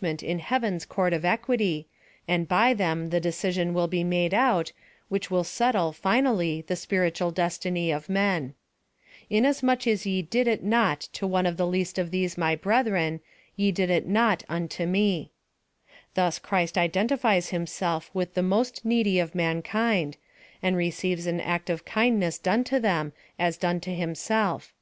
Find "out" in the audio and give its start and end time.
4.32-4.70